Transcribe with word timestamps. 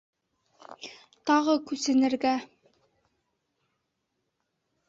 Тағы 1.31 1.55
күсенергә! 1.73 2.33